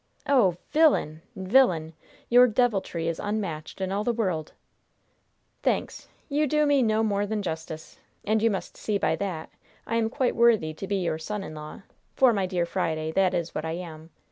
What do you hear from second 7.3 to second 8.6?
justice. And you